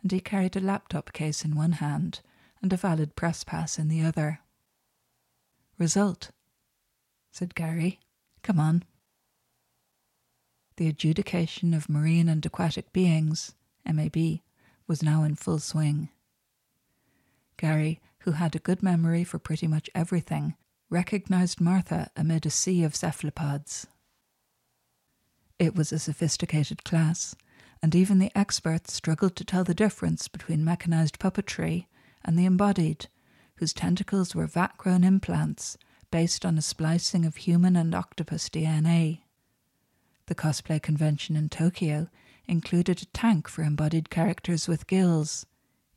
and 0.00 0.12
he 0.12 0.20
carried 0.20 0.54
a 0.54 0.60
laptop 0.60 1.12
case 1.12 1.44
in 1.44 1.56
one 1.56 1.72
hand 1.72 2.20
and 2.62 2.72
a 2.72 2.76
valid 2.76 3.16
press 3.16 3.42
pass 3.42 3.80
in 3.80 3.88
the 3.88 4.02
other. 4.02 4.42
Result, 5.76 6.30
said 7.32 7.56
Gary. 7.56 7.98
Come 8.44 8.60
on. 8.60 8.84
The 10.76 10.86
adjudication 10.86 11.74
of 11.74 11.88
marine 11.88 12.28
and 12.28 12.46
aquatic 12.46 12.92
beings, 12.92 13.56
MAB, 13.84 14.38
was 14.86 15.02
now 15.02 15.24
in 15.24 15.34
full 15.34 15.58
swing. 15.58 16.10
Gary, 17.56 18.00
who 18.20 18.30
had 18.30 18.54
a 18.54 18.60
good 18.60 18.84
memory 18.84 19.24
for 19.24 19.40
pretty 19.40 19.66
much 19.66 19.90
everything, 19.96 20.54
recognized 20.90 21.60
Martha 21.60 22.08
amid 22.14 22.46
a 22.46 22.50
sea 22.50 22.84
of 22.84 22.94
cephalopods. 22.94 23.88
It 25.58 25.74
was 25.74 25.90
a 25.90 25.98
sophisticated 25.98 26.84
class, 26.84 27.34
and 27.82 27.94
even 27.94 28.18
the 28.18 28.36
experts 28.36 28.92
struggled 28.92 29.36
to 29.36 29.44
tell 29.44 29.64
the 29.64 29.74
difference 29.74 30.28
between 30.28 30.64
mechanized 30.64 31.18
puppetry 31.18 31.86
and 32.24 32.38
the 32.38 32.44
embodied, 32.44 33.08
whose 33.56 33.72
tentacles 33.72 34.34
were 34.34 34.46
vat 34.46 34.76
grown 34.76 35.02
implants 35.02 35.78
based 36.10 36.44
on 36.44 36.58
a 36.58 36.62
splicing 36.62 37.24
of 37.24 37.36
human 37.36 37.74
and 37.74 37.94
octopus 37.94 38.48
DNA. 38.48 39.22
The 40.26 40.34
cosplay 40.34 40.82
convention 40.82 41.36
in 41.36 41.48
Tokyo 41.48 42.08
included 42.46 43.00
a 43.02 43.06
tank 43.06 43.48
for 43.48 43.62
embodied 43.62 44.10
characters 44.10 44.68
with 44.68 44.86
gills, 44.86 45.46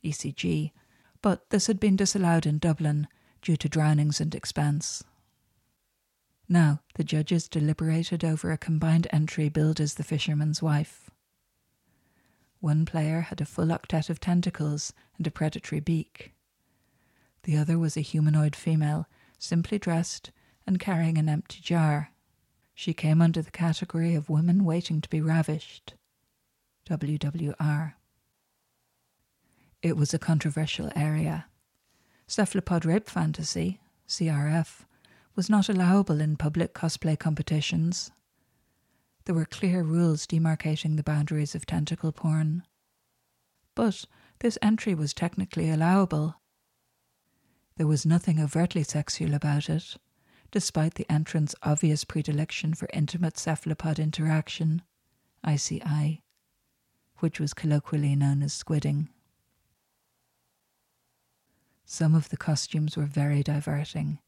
ECG, 0.02 0.72
but 1.20 1.50
this 1.50 1.66
had 1.66 1.78
been 1.78 1.96
disallowed 1.96 2.46
in 2.46 2.58
Dublin 2.58 3.08
due 3.42 3.56
to 3.56 3.68
drownings 3.68 4.20
and 4.20 4.34
expense. 4.34 5.04
Now, 6.52 6.80
the 6.96 7.04
judges 7.04 7.48
deliberated 7.48 8.24
over 8.24 8.50
a 8.50 8.58
combined 8.58 9.06
entry 9.12 9.48
billed 9.48 9.78
as 9.78 9.94
The 9.94 10.02
Fisherman's 10.02 10.60
Wife. 10.60 11.08
One 12.58 12.84
player 12.84 13.20
had 13.20 13.40
a 13.40 13.44
full 13.44 13.68
octet 13.68 14.10
of 14.10 14.18
tentacles 14.18 14.92
and 15.16 15.24
a 15.24 15.30
predatory 15.30 15.78
beak. 15.78 16.34
The 17.44 17.56
other 17.56 17.78
was 17.78 17.96
a 17.96 18.00
humanoid 18.00 18.56
female, 18.56 19.06
simply 19.38 19.78
dressed 19.78 20.32
and 20.66 20.80
carrying 20.80 21.18
an 21.18 21.28
empty 21.28 21.60
jar. 21.62 22.10
She 22.74 22.94
came 22.94 23.22
under 23.22 23.42
the 23.42 23.52
category 23.52 24.16
of 24.16 24.28
women 24.28 24.64
waiting 24.64 25.00
to 25.02 25.08
be 25.08 25.20
ravished. 25.20 25.94
WWR. 26.88 27.92
It 29.82 29.96
was 29.96 30.12
a 30.12 30.18
controversial 30.18 30.90
area. 30.96 31.46
Cephalopod 32.26 32.84
rape 32.84 33.08
fantasy, 33.08 33.78
CRF, 34.08 34.84
was 35.40 35.48
not 35.48 35.70
allowable 35.70 36.20
in 36.20 36.36
public 36.36 36.74
cosplay 36.74 37.18
competitions. 37.18 38.10
There 39.24 39.34
were 39.34 39.46
clear 39.46 39.82
rules 39.82 40.26
demarcating 40.26 40.98
the 40.98 41.02
boundaries 41.02 41.54
of 41.54 41.64
tentacle 41.64 42.12
porn. 42.12 42.62
But 43.74 44.04
this 44.40 44.58
entry 44.60 44.94
was 44.94 45.14
technically 45.14 45.70
allowable. 45.70 46.34
There 47.78 47.86
was 47.86 48.04
nothing 48.04 48.38
overtly 48.38 48.82
sexual 48.82 49.32
about 49.32 49.70
it, 49.70 49.96
despite 50.50 50.96
the 50.96 51.10
entrant's 51.10 51.54
obvious 51.62 52.04
predilection 52.04 52.74
for 52.74 52.90
intimate 52.92 53.38
cephalopod 53.38 53.98
interaction, 53.98 54.82
ICI, 55.48 56.20
which 57.20 57.40
was 57.40 57.54
colloquially 57.54 58.14
known 58.14 58.42
as 58.42 58.52
squidding. 58.52 59.08
Some 61.86 62.14
of 62.14 62.28
the 62.28 62.36
costumes 62.36 62.94
were 62.94 63.06
very 63.06 63.42
diverting, 63.42 64.18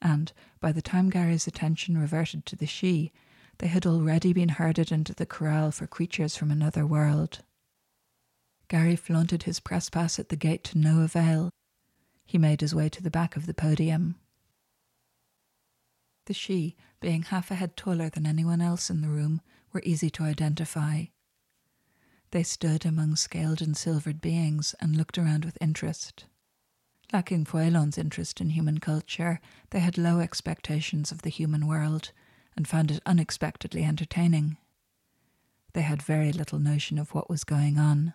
and 0.00 0.32
by 0.60 0.72
the 0.72 0.82
time 0.82 1.10
Gary's 1.10 1.46
attention 1.46 1.98
reverted 1.98 2.46
to 2.46 2.56
the 2.56 2.66
Sidhe, 2.66 3.10
they 3.58 3.66
had 3.66 3.86
already 3.86 4.32
been 4.32 4.50
herded 4.50 4.92
into 4.92 5.14
the 5.14 5.26
corral 5.26 5.70
for 5.70 5.86
creatures 5.86 6.36
from 6.36 6.50
another 6.50 6.86
world. 6.86 7.40
Gary 8.68 8.96
flaunted 8.96 9.44
his 9.44 9.60
press 9.60 9.88
pass 9.90 10.18
at 10.18 10.28
the 10.28 10.36
gate 10.36 10.62
to 10.64 10.78
no 10.78 11.00
avail. 11.00 11.50
He 12.26 12.38
made 12.38 12.60
his 12.60 12.74
way 12.74 12.88
to 12.90 13.02
the 13.02 13.10
back 13.10 13.36
of 13.36 13.46
the 13.46 13.54
podium. 13.54 14.16
The 16.26 16.34
Sidhe, 16.34 16.76
being 17.00 17.22
half 17.22 17.50
a 17.50 17.54
head 17.54 17.76
taller 17.76 18.10
than 18.10 18.26
anyone 18.26 18.60
else 18.60 18.90
in 18.90 19.00
the 19.00 19.08
room, 19.08 19.40
were 19.72 19.82
easy 19.84 20.10
to 20.10 20.24
identify. 20.24 21.04
They 22.30 22.42
stood 22.42 22.84
among 22.84 23.16
scaled 23.16 23.62
and 23.62 23.74
silvered 23.74 24.20
beings 24.20 24.74
and 24.80 24.94
looked 24.94 25.16
around 25.16 25.46
with 25.46 25.56
interest. 25.60 26.26
Lacking 27.10 27.46
Foelon's 27.46 27.96
interest 27.96 28.38
in 28.38 28.50
human 28.50 28.78
culture, 28.78 29.40
they 29.70 29.80
had 29.80 29.96
low 29.96 30.20
expectations 30.20 31.10
of 31.10 31.22
the 31.22 31.30
human 31.30 31.66
world 31.66 32.12
and 32.54 32.68
found 32.68 32.90
it 32.90 33.02
unexpectedly 33.06 33.82
entertaining. 33.82 34.58
They 35.72 35.82
had 35.82 36.02
very 36.02 36.32
little 36.32 36.58
notion 36.58 36.98
of 36.98 37.14
what 37.14 37.30
was 37.30 37.44
going 37.44 37.78
on. 37.78 38.12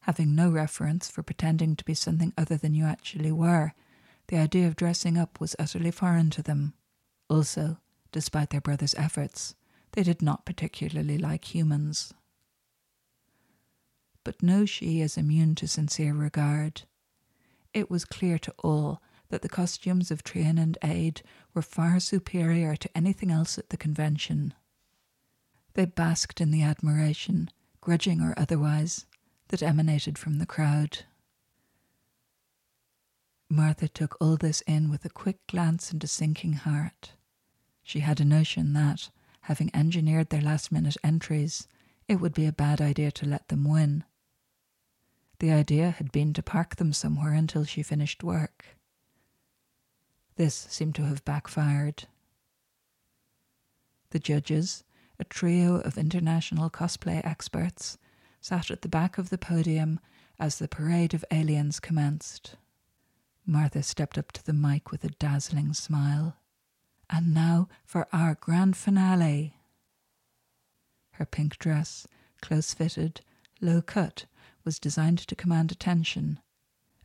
Having 0.00 0.34
no 0.34 0.50
reference 0.50 1.10
for 1.10 1.22
pretending 1.22 1.76
to 1.76 1.84
be 1.84 1.92
something 1.92 2.32
other 2.38 2.56
than 2.56 2.72
you 2.72 2.86
actually 2.86 3.32
were, 3.32 3.74
the 4.28 4.38
idea 4.38 4.66
of 4.66 4.76
dressing 4.76 5.18
up 5.18 5.40
was 5.40 5.56
utterly 5.58 5.90
foreign 5.90 6.30
to 6.30 6.42
them. 6.42 6.72
Also, 7.28 7.76
despite 8.12 8.48
their 8.48 8.62
brother's 8.62 8.94
efforts, 8.94 9.54
they 9.92 10.02
did 10.02 10.22
not 10.22 10.46
particularly 10.46 11.18
like 11.18 11.54
humans 11.54 12.14
but 14.28 14.42
no 14.42 14.64
Sidhe 14.64 15.00
is 15.00 15.16
immune 15.16 15.54
to 15.54 15.66
sincere 15.66 16.12
regard. 16.12 16.82
It 17.72 17.90
was 17.90 18.04
clear 18.04 18.38
to 18.40 18.54
all 18.58 19.00
that 19.30 19.40
the 19.40 19.48
costumes 19.48 20.10
of 20.10 20.22
Trian 20.22 20.60
and 20.60 20.76
Aid 20.84 21.22
were 21.54 21.62
far 21.62 21.98
superior 21.98 22.76
to 22.76 22.94
anything 22.94 23.30
else 23.30 23.56
at 23.56 23.70
the 23.70 23.78
convention. 23.78 24.52
They 25.72 25.86
basked 25.86 26.42
in 26.42 26.50
the 26.50 26.62
admiration, 26.62 27.48
grudging 27.80 28.20
or 28.20 28.34
otherwise, 28.36 29.06
that 29.48 29.62
emanated 29.62 30.18
from 30.18 30.40
the 30.40 30.44
crowd. 30.44 31.04
Martha 33.48 33.88
took 33.88 34.14
all 34.20 34.36
this 34.36 34.60
in 34.66 34.90
with 34.90 35.06
a 35.06 35.08
quick 35.08 35.38
glance 35.46 35.90
and 35.90 36.04
a 36.04 36.06
sinking 36.06 36.52
heart. 36.52 37.14
She 37.82 38.00
had 38.00 38.20
a 38.20 38.26
notion 38.26 38.74
that, 38.74 39.08
having 39.40 39.70
engineered 39.72 40.28
their 40.28 40.42
last 40.42 40.70
minute 40.70 40.98
entries, 41.02 41.66
it 42.06 42.16
would 42.20 42.34
be 42.34 42.44
a 42.44 42.52
bad 42.52 42.82
idea 42.82 43.10
to 43.12 43.24
let 43.26 43.48
them 43.48 43.64
win. 43.64 44.04
The 45.40 45.52
idea 45.52 45.90
had 45.90 46.10
been 46.10 46.32
to 46.34 46.42
park 46.42 46.76
them 46.76 46.92
somewhere 46.92 47.32
until 47.32 47.64
she 47.64 47.82
finished 47.82 48.24
work. 48.24 48.64
This 50.36 50.54
seemed 50.54 50.94
to 50.96 51.06
have 51.06 51.24
backfired. 51.24 52.04
The 54.10 54.18
judges, 54.18 54.84
a 55.18 55.24
trio 55.24 55.76
of 55.80 55.98
international 55.98 56.70
cosplay 56.70 57.24
experts, 57.24 57.98
sat 58.40 58.70
at 58.70 58.82
the 58.82 58.88
back 58.88 59.18
of 59.18 59.30
the 59.30 59.38
podium 59.38 60.00
as 60.38 60.58
the 60.58 60.68
parade 60.68 61.14
of 61.14 61.24
aliens 61.30 61.80
commenced. 61.80 62.56
Martha 63.46 63.82
stepped 63.82 64.18
up 64.18 64.32
to 64.32 64.44
the 64.44 64.52
mic 64.52 64.90
with 64.90 65.04
a 65.04 65.08
dazzling 65.08 65.72
smile. 65.72 66.36
And 67.10 67.32
now 67.32 67.68
for 67.84 68.06
our 68.12 68.34
grand 68.34 68.76
finale. 68.76 69.56
Her 71.12 71.24
pink 71.24 71.58
dress, 71.58 72.06
close 72.42 72.74
fitted, 72.74 73.22
low 73.60 73.80
cut, 73.80 74.26
was 74.68 74.78
designed 74.78 75.16
to 75.16 75.34
command 75.34 75.72
attention. 75.72 76.38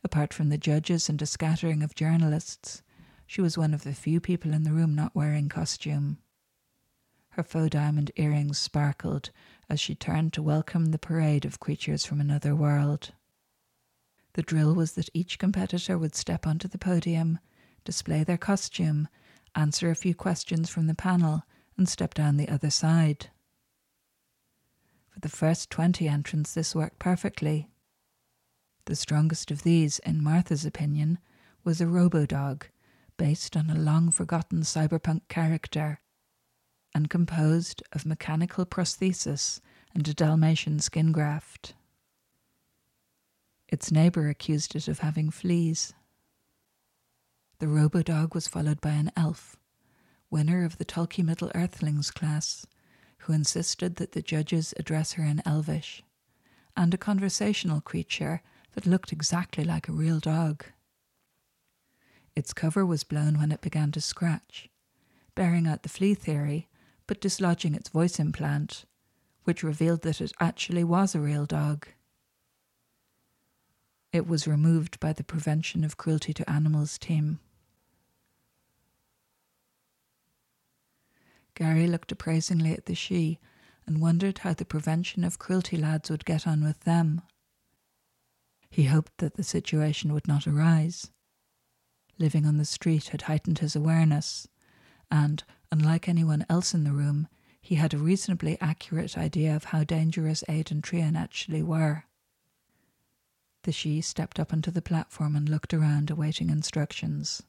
Apart 0.04 0.34
from 0.34 0.50
the 0.50 0.58
judges 0.58 1.08
and 1.08 1.22
a 1.22 1.24
scattering 1.24 1.82
of 1.82 1.94
journalists, 1.94 2.82
she 3.26 3.40
was 3.40 3.56
one 3.56 3.72
of 3.72 3.84
the 3.84 3.94
few 3.94 4.20
people 4.20 4.52
in 4.52 4.64
the 4.64 4.72
room 4.74 4.94
not 4.94 5.16
wearing 5.16 5.48
costume. 5.48 6.18
Her 7.30 7.42
faux 7.42 7.70
diamond 7.70 8.10
earrings 8.16 8.58
sparkled 8.58 9.30
as 9.70 9.80
she 9.80 9.94
turned 9.94 10.34
to 10.34 10.42
welcome 10.42 10.90
the 10.90 10.98
parade 10.98 11.46
of 11.46 11.58
creatures 11.58 12.04
from 12.04 12.20
another 12.20 12.54
world. 12.54 13.12
The 14.34 14.42
drill 14.42 14.74
was 14.74 14.92
that 14.92 15.08
each 15.14 15.38
competitor 15.38 15.96
would 15.96 16.14
step 16.14 16.46
onto 16.46 16.68
the 16.68 16.76
podium, 16.76 17.38
display 17.82 18.24
their 18.24 18.36
costume, 18.36 19.08
answer 19.54 19.88
a 19.88 19.94
few 19.94 20.14
questions 20.14 20.68
from 20.68 20.86
the 20.86 20.94
panel, 20.94 21.44
and 21.78 21.88
step 21.88 22.12
down 22.12 22.36
the 22.36 22.50
other 22.50 22.68
side. 22.68 23.30
The 25.24 25.30
first 25.30 25.70
20 25.70 26.06
entrants, 26.06 26.52
this 26.52 26.74
worked 26.74 26.98
perfectly. 26.98 27.70
The 28.84 28.94
strongest 28.94 29.50
of 29.50 29.62
these, 29.62 29.98
in 30.00 30.22
Martha's 30.22 30.66
opinion, 30.66 31.18
was 31.64 31.80
a 31.80 31.86
robo-dog, 31.86 32.66
based 33.16 33.56
on 33.56 33.70
a 33.70 33.74
long 33.74 34.10
forgotten 34.10 34.60
cyberpunk 34.60 35.22
character, 35.28 36.02
and 36.94 37.08
composed 37.08 37.82
of 37.94 38.04
mechanical 38.04 38.66
prosthesis 38.66 39.62
and 39.94 40.06
a 40.06 40.12
Dalmatian 40.12 40.78
skin 40.80 41.10
graft. 41.10 41.72
Its 43.66 43.90
neighbour 43.90 44.28
accused 44.28 44.76
it 44.76 44.88
of 44.88 44.98
having 44.98 45.30
fleas. 45.30 45.94
The 47.60 47.68
robo-dog 47.68 48.34
was 48.34 48.46
followed 48.46 48.82
by 48.82 48.90
an 48.90 49.10
elf, 49.16 49.56
winner 50.28 50.66
of 50.66 50.76
the 50.76 50.84
Tolkien 50.84 51.24
Middle 51.24 51.50
Earthlings 51.54 52.10
class, 52.10 52.66
who 53.24 53.32
insisted 53.32 53.96
that 53.96 54.12
the 54.12 54.22
judges 54.22 54.74
address 54.78 55.14
her 55.14 55.24
in 55.24 55.42
Elvish, 55.46 56.02
and 56.76 56.92
a 56.92 56.98
conversational 56.98 57.80
creature 57.80 58.42
that 58.74 58.86
looked 58.86 59.12
exactly 59.12 59.64
like 59.64 59.88
a 59.88 59.92
real 59.92 60.20
dog. 60.20 60.64
Its 62.36 62.52
cover 62.52 62.84
was 62.84 63.04
blown 63.04 63.38
when 63.38 63.50
it 63.50 63.60
began 63.60 63.90
to 63.92 64.00
scratch, 64.00 64.68
bearing 65.34 65.66
out 65.66 65.82
the 65.82 65.88
flea 65.88 66.14
theory, 66.14 66.68
but 67.06 67.20
dislodging 67.20 67.74
its 67.74 67.88
voice 67.88 68.18
implant, 68.18 68.84
which 69.44 69.62
revealed 69.62 70.02
that 70.02 70.20
it 70.20 70.32
actually 70.40 70.84
was 70.84 71.14
a 71.14 71.20
real 71.20 71.46
dog. 71.46 71.86
It 74.12 74.26
was 74.26 74.46
removed 74.46 75.00
by 75.00 75.12
the 75.12 75.24
Prevention 75.24 75.82
of 75.82 75.96
Cruelty 75.96 76.34
to 76.34 76.50
Animals 76.50 76.98
team. 76.98 77.40
Gary 81.54 81.86
looked 81.86 82.10
appraisingly 82.12 82.72
at 82.72 82.86
the 82.86 82.94
Sidhe 82.94 83.38
and 83.86 84.00
wondered 84.00 84.38
how 84.38 84.54
the 84.54 84.64
prevention 84.64 85.24
of 85.24 85.38
cruelty 85.38 85.76
lads 85.76 86.10
would 86.10 86.24
get 86.24 86.46
on 86.46 86.64
with 86.64 86.80
them. 86.80 87.22
He 88.70 88.84
hoped 88.84 89.18
that 89.18 89.34
the 89.34 89.44
situation 89.44 90.12
would 90.12 90.26
not 90.26 90.46
arise. 90.46 91.10
Living 92.18 92.46
on 92.46 92.56
the 92.58 92.64
street 92.64 93.08
had 93.08 93.22
heightened 93.22 93.58
his 93.58 93.76
awareness, 93.76 94.48
and, 95.10 95.44
unlike 95.70 96.08
anyone 96.08 96.44
else 96.48 96.74
in 96.74 96.84
the 96.84 96.92
room, 96.92 97.28
he 97.60 97.76
had 97.76 97.94
a 97.94 97.98
reasonably 97.98 98.60
accurate 98.60 99.16
idea 99.16 99.54
of 99.54 99.64
how 99.64 99.84
dangerous 99.84 100.44
Aid 100.48 100.70
and 100.70 100.82
Trian 100.82 101.16
actually 101.16 101.62
were. 101.62 102.04
The 103.62 103.72
Sidhe 103.72 104.04
stepped 104.04 104.38
up 104.38 104.52
onto 104.52 104.70
the 104.70 104.82
platform 104.82 105.34
and 105.34 105.48
looked 105.48 105.72
around, 105.72 106.10
awaiting 106.10 106.50
instructions. 106.50 107.42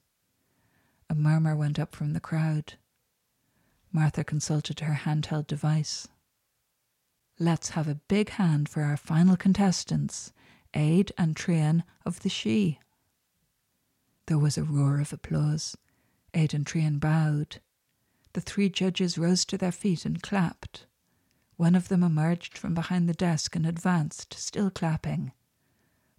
A 1.09 1.15
murmur 1.15 1.55
went 1.55 1.77
up 1.79 1.95
from 1.95 2.13
the 2.13 2.19
crowd. 2.19 2.75
Martha 3.95 4.25
consulted 4.25 4.81
her 4.81 4.93
handheld 4.93 5.47
device. 5.47 6.09
Let's 7.39 7.69
have 7.69 7.87
a 7.87 8.01
big 8.09 8.31
hand 8.31 8.67
for 8.67 8.81
our 8.83 8.97
final 8.97 9.37
contestants, 9.37 10.33
Aid 10.73 11.13
and 11.17 11.33
Trian 11.33 11.81
of 12.05 12.19
the 12.19 12.27
Sidhe. 12.27 12.77
There 14.25 14.37
was 14.37 14.57
a 14.57 14.65
roar 14.65 14.99
of 14.99 15.13
applause. 15.13 15.77
Aid 16.33 16.53
and 16.53 16.65
Trian 16.65 16.99
bowed. 16.99 17.61
The 18.33 18.41
three 18.41 18.67
judges 18.67 19.17
rose 19.17 19.45
to 19.45 19.57
their 19.57 19.71
feet 19.71 20.03
and 20.03 20.21
clapped. 20.21 20.87
One 21.55 21.73
of 21.73 21.87
them 21.87 22.03
emerged 22.03 22.57
from 22.57 22.73
behind 22.73 23.07
the 23.07 23.13
desk 23.13 23.55
and 23.55 23.65
advanced, 23.65 24.33
still 24.33 24.69
clapping. 24.69 25.31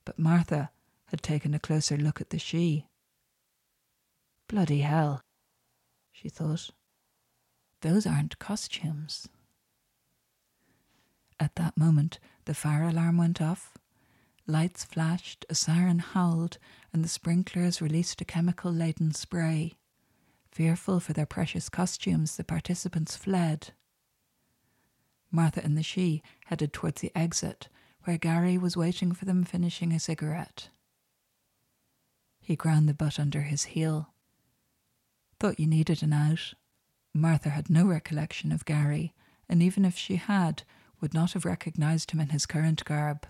But 0.07 0.19
Martha 0.19 0.71
had 1.09 1.23
taken 1.23 1.53
a 1.53 1.61
closer 1.61 1.99
look 1.99 2.23
at 2.23 2.31
the 2.31 2.39
Sidhe. 2.39 2.85
Bloody 4.49 4.81
hell, 4.81 5.21
she 6.11 6.31
thought. 6.31 6.71
Those 7.83 8.07
aren't 8.07 8.39
costumes. 8.39 9.29
At 11.39 11.57
that 11.57 11.77
moment, 11.77 12.19
the 12.47 12.55
fire 12.55 12.85
alarm 12.85 13.19
went 13.19 13.43
off. 13.43 13.77
Lights 14.47 14.85
flashed, 14.85 15.45
a 15.51 15.55
siren 15.55 15.99
howled, 15.99 16.59
and 16.93 17.05
the 17.05 17.09
sprinklers 17.09 17.83
released 17.83 18.21
a 18.21 18.25
chemical 18.25 18.73
laden 18.73 19.13
spray. 19.13 19.75
Fearful 20.51 21.01
for 21.01 21.13
their 21.13 21.27
precious 21.27 21.69
costumes, 21.69 22.37
the 22.37 22.45
participants 22.45 23.17
fled. 23.17 23.73
Martha 25.31 25.63
and 25.63 25.77
the 25.77 25.83
Sidhe 25.83 26.23
headed 26.47 26.73
towards 26.73 27.03
the 27.03 27.13
exit, 27.15 27.69
where 28.05 28.17
Gary 28.17 28.57
was 28.57 28.77
waiting 28.77 29.13
for 29.13 29.25
them 29.25 29.45
finishing 29.45 29.93
a 29.93 30.01
cigarette. 30.01 30.71
He 32.41 32.57
ground 32.57 32.89
the 32.89 32.95
butt 32.95 33.19
under 33.19 33.43
his 33.43 33.65
heel. 33.65 34.15
Thought 35.41 35.61
you 35.61 35.67
needed 35.67 36.03
an 36.03 36.13
out. 36.13 36.55
Martha 37.17 37.51
had 37.51 37.71
no 37.71 37.87
recollection 37.87 38.53
of 38.53 38.65
Gary, 38.65 39.15
and 39.49 39.63
even 39.63 39.85
if 39.85 39.97
she 39.97 40.17
had, 40.17 40.63
would 41.01 41.15
not 41.15 41.33
have 41.33 41.45
recognized 41.45 42.11
him 42.11 42.21
in 42.21 42.31
his 42.31 42.47
current 42.47 42.85
garb. 42.85 43.27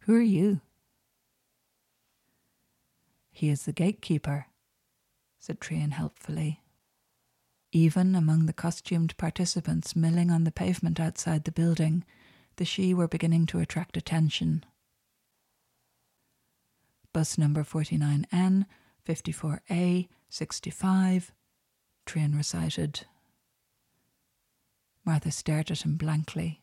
Who 0.00 0.14
are 0.14 0.20
you? 0.20 0.60
He 3.30 3.48
is 3.50 3.64
the 3.64 3.72
gatekeeper, 3.72 4.46
said 5.38 5.60
Trian 5.60 5.92
helpfully. 5.92 6.62
Even 7.72 8.14
among 8.14 8.46
the 8.46 8.52
costumed 8.52 9.16
participants 9.16 9.94
milling 9.94 10.30
on 10.30 10.44
the 10.44 10.52
pavement 10.52 10.98
outside 10.98 11.44
the 11.44 11.52
building, 11.52 12.04
the 12.56 12.64
Sidhe 12.64 12.94
were 12.94 13.08
beginning 13.08 13.44
to 13.46 13.58
attract 13.58 13.96
attention. 13.96 14.64
Bus 17.12 17.36
number 17.36 17.62
49N, 17.64 18.64
54A, 19.06 20.08
65, 20.30 21.32
Trian 22.06 22.36
recited. 22.36 23.04
Martha 25.04 25.30
stared 25.30 25.70
at 25.70 25.82
him 25.82 25.96
blankly. 25.96 26.62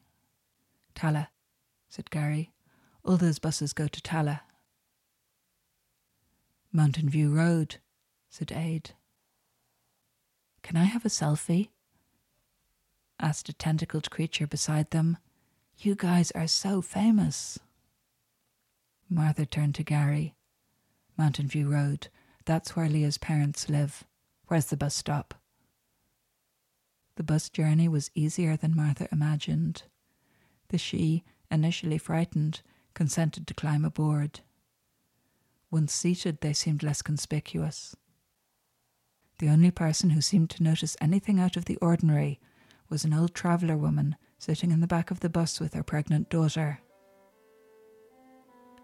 Tallaght, 0.96 1.28
said 1.90 2.10
Gary. 2.10 2.52
All 3.04 3.18
those 3.18 3.40
buses 3.40 3.74
go 3.74 3.88
to 3.88 4.02
Tallaght. 4.02 4.42
Mountain 6.72 7.10
View 7.10 7.30
Road, 7.30 7.78
said 8.30 8.52
Aid. 8.52 8.92
Can 10.64 10.78
I 10.78 10.86
have 10.86 11.06
a 11.06 11.10
selfie? 11.10 11.70
asked 13.20 13.48
a 13.48 13.54
tentacled 13.54 14.10
creature 14.10 14.48
beside 14.48 14.90
them. 14.92 15.18
You 15.78 15.96
guys 15.96 16.32
are 16.32 16.48
so 16.48 16.82
famous. 16.82 17.60
Martha 19.10 19.46
turned 19.46 19.76
to 19.76 19.84
Gary. 19.84 20.36
Mountain 21.18 21.48
View 21.48 21.70
Road. 21.70 22.08
That's 22.46 22.76
where 22.76 22.90
Leah's 22.90 23.18
parents 23.18 23.70
live. 23.70 24.04
Where's 24.54 24.68
the 24.68 24.78
bus 24.78 24.94
stop? 24.94 25.34
The 27.16 27.24
bus 27.24 27.50
journey 27.50 27.88
was 27.88 28.12
easier 28.14 28.56
than 28.56 28.76
Martha 28.76 29.08
imagined. 29.12 29.82
The 30.70 30.78
Sidhe, 30.78 31.24
initially 31.50 31.98
frightened, 31.98 32.62
consented 32.94 33.48
to 33.48 33.56
climb 33.56 33.84
aboard. 33.84 34.42
Once 35.72 35.92
seated, 35.92 36.42
they 36.42 36.54
seemed 36.54 36.84
less 36.84 37.02
conspicuous. 37.02 37.96
The 39.40 39.50
only 39.50 39.72
person 39.72 40.12
who 40.12 40.22
seemed 40.22 40.52
to 40.52 40.62
notice 40.62 40.96
anything 41.02 41.40
out 41.40 41.58
of 41.58 41.66
the 41.66 41.78
ordinary 41.78 42.40
was 42.90 43.04
an 43.04 43.14
old 43.16 43.34
traveller 43.34 43.76
woman 43.76 44.18
sitting 44.38 44.70
in 44.70 44.82
the 44.82 44.86
back 44.86 45.10
of 45.10 45.22
the 45.22 45.30
bus 45.30 45.60
with 45.60 45.74
her 45.74 45.82
pregnant 45.82 46.30
daughter. 46.30 46.80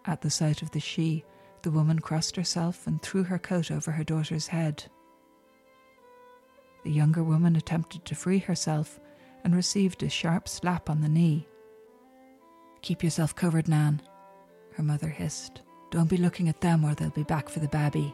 At 0.04 0.22
the 0.22 0.32
sight 0.32 0.64
of 0.64 0.72
the 0.72 0.80
Sidhe, 0.80 1.26
the 1.62 1.70
woman 1.70 2.00
crossed 2.00 2.38
herself 2.38 2.88
and 2.88 3.00
threw 3.04 3.22
her 3.22 3.38
coat 3.38 3.70
over 3.70 3.92
her 3.92 4.04
daughter's 4.04 4.48
head. 4.48 4.86
The 6.84 6.92
younger 6.92 7.24
woman 7.24 7.56
attempted 7.56 8.06
to 8.06 8.16
free 8.16 8.40
herself 8.40 9.00
and 9.44 9.56
received 9.56 10.04
a 10.04 10.10
sharp 10.10 10.48
slap 10.48 10.90
on 10.90 11.02
the 11.02 11.10
knee. 11.10 11.48
Keep 12.82 13.04
yourself 13.04 13.36
covered, 13.36 13.68
Nan, 13.68 14.02
her 14.74 14.84
mother 14.84 15.10
hissed. 15.10 15.62
Don't 15.92 16.10
be 16.10 16.18
looking 16.18 16.48
at 16.50 16.62
them 16.62 16.86
or 16.86 16.94
they'll 16.94 17.10
be 17.10 17.24
back 17.24 17.50
for 17.50 17.60
the 17.60 17.68
babby. 17.68 18.14